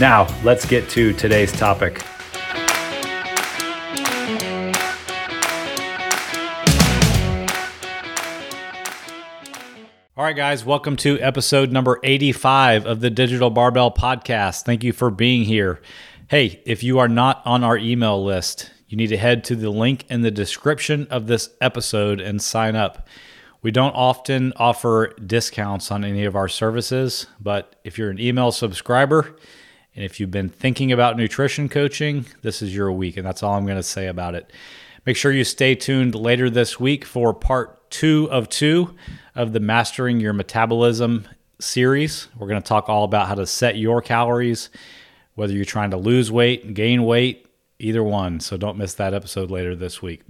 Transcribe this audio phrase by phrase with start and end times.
[0.00, 2.02] Now, let's get to today's topic.
[10.16, 14.64] All right, guys, welcome to episode number 85 of the Digital Barbell Podcast.
[14.64, 15.80] Thank you for being here.
[16.28, 19.70] Hey, if you are not on our email list, you need to head to the
[19.70, 23.06] link in the description of this episode and sign up.
[23.62, 28.50] We don't often offer discounts on any of our services, but if you're an email
[28.50, 29.36] subscriber
[29.94, 33.54] and if you've been thinking about nutrition coaching, this is your week, and that's all
[33.54, 34.52] I'm going to say about it.
[35.06, 38.94] Make sure you stay tuned later this week for part two of two
[39.34, 41.28] of the Mastering Your Metabolism
[41.60, 42.28] series.
[42.36, 44.70] We're going to talk all about how to set your calories
[45.34, 47.46] whether you're trying to lose weight, gain weight,
[47.78, 48.40] either one.
[48.40, 50.22] So don't miss that episode later this week.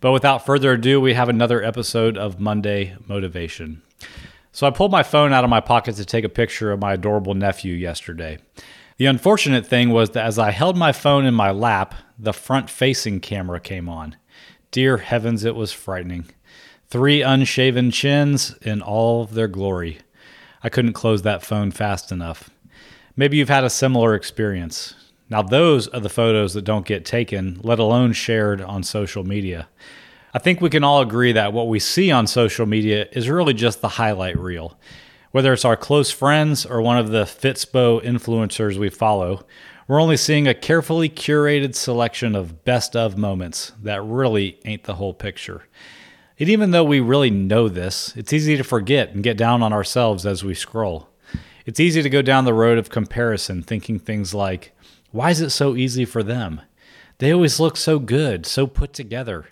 [0.00, 3.82] But without further ado, we have another episode of Monday Motivation.
[4.50, 6.94] So I pulled my phone out of my pocket to take a picture of my
[6.94, 8.38] adorable nephew yesterday.
[8.98, 12.68] The unfortunate thing was that as I held my phone in my lap, the front
[12.68, 14.16] facing camera came on.
[14.70, 16.26] Dear heavens, it was frightening.
[16.88, 20.00] Three unshaven chins in all their glory.
[20.62, 22.50] I couldn't close that phone fast enough.
[23.16, 24.94] Maybe you've had a similar experience.
[25.28, 29.68] Now, those are the photos that don't get taken, let alone shared on social media.
[30.34, 33.54] I think we can all agree that what we see on social media is really
[33.54, 34.78] just the highlight reel.
[35.32, 39.46] Whether it's our close friends or one of the Fitspo influencers we follow,
[39.88, 44.96] we're only seeing a carefully curated selection of best of moments that really ain't the
[44.96, 45.66] whole picture.
[46.38, 49.72] And even though we really know this, it's easy to forget and get down on
[49.72, 51.08] ourselves as we scroll.
[51.64, 54.76] It's easy to go down the road of comparison, thinking things like,
[55.12, 56.60] why is it so easy for them?
[57.16, 59.46] They always look so good, so put together.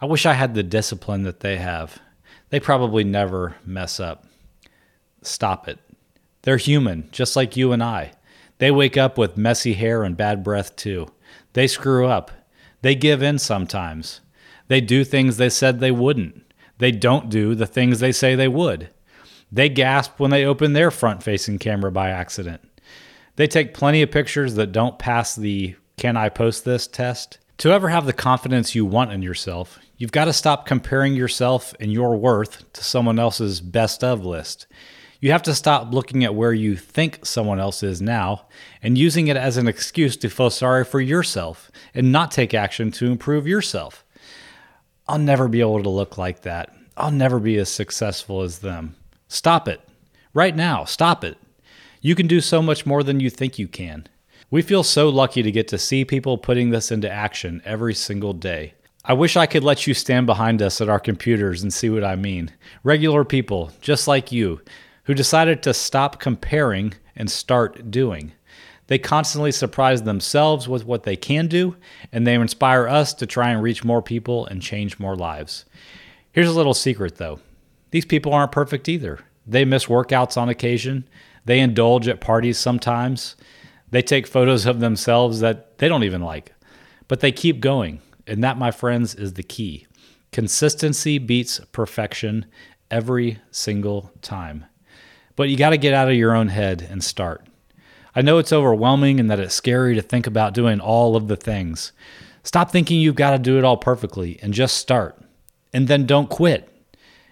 [0.00, 1.98] I wish I had the discipline that they have.
[2.48, 4.24] They probably never mess up.
[5.22, 5.78] Stop it.
[6.42, 8.12] They're human, just like you and I.
[8.58, 11.08] They wake up with messy hair and bad breath, too.
[11.52, 12.30] They screw up.
[12.82, 14.20] They give in sometimes.
[14.68, 16.42] They do things they said they wouldn't.
[16.78, 18.88] They don't do the things they say they would.
[19.52, 22.62] They gasp when they open their front facing camera by accident.
[23.36, 27.38] They take plenty of pictures that don't pass the can I post this test.
[27.58, 31.74] To ever have the confidence you want in yourself, you've got to stop comparing yourself
[31.78, 34.66] and your worth to someone else's best of list.
[35.20, 38.46] You have to stop looking at where you think someone else is now
[38.82, 42.90] and using it as an excuse to feel sorry for yourself and not take action
[42.92, 44.02] to improve yourself.
[45.06, 46.74] I'll never be able to look like that.
[46.96, 48.96] I'll never be as successful as them.
[49.28, 49.82] Stop it.
[50.32, 51.36] Right now, stop it.
[52.00, 54.06] You can do so much more than you think you can.
[54.50, 58.32] We feel so lucky to get to see people putting this into action every single
[58.32, 58.72] day.
[59.04, 62.04] I wish I could let you stand behind us at our computers and see what
[62.04, 62.50] I mean.
[62.84, 64.60] Regular people, just like you,
[65.10, 68.30] who decided to stop comparing and start doing.
[68.86, 71.74] They constantly surprise themselves with what they can do,
[72.12, 75.64] and they inspire us to try and reach more people and change more lives.
[76.30, 77.40] Here's a little secret though
[77.90, 79.18] these people aren't perfect either.
[79.44, 81.08] They miss workouts on occasion.
[81.44, 83.34] They indulge at parties sometimes.
[83.90, 86.54] They take photos of themselves that they don't even like.
[87.08, 88.00] But they keep going.
[88.28, 89.88] And that, my friends, is the key.
[90.30, 92.46] Consistency beats perfection
[92.92, 94.66] every single time.
[95.40, 97.46] But you got to get out of your own head and start.
[98.14, 101.36] I know it's overwhelming and that it's scary to think about doing all of the
[101.36, 101.92] things.
[102.42, 105.18] Stop thinking you've got to do it all perfectly and just start.
[105.72, 106.68] And then don't quit.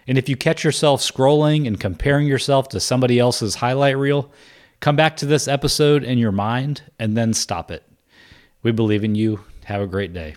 [0.07, 4.31] And if you catch yourself scrolling and comparing yourself to somebody else's highlight reel,
[4.79, 7.83] come back to this episode in your mind and then stop it.
[8.63, 9.41] We believe in you.
[9.65, 10.33] Have a great day.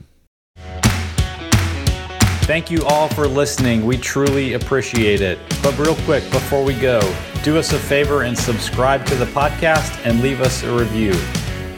[2.42, 3.86] Thank you all for listening.
[3.86, 5.38] We truly appreciate it.
[5.62, 7.00] But real quick, before we go,
[7.44, 11.12] do us a favor and subscribe to the podcast and leave us a review.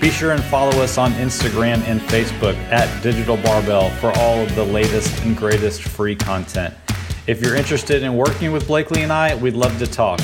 [0.00, 4.54] Be sure and follow us on Instagram and Facebook at Digital Barbell for all of
[4.54, 6.74] the latest and greatest free content.
[7.26, 10.20] If you're interested in working with Blakely and I, we'd love to talk.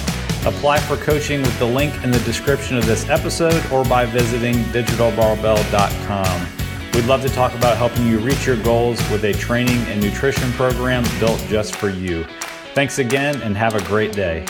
[0.47, 4.57] Apply for coaching with the link in the description of this episode or by visiting
[4.73, 6.60] digitalbarbell.com.
[7.01, 10.53] We'd love to talk about helping you reach your goals with a training and nutrition
[10.53, 12.25] program built just for you.
[12.75, 14.45] Thanks again and have a great day.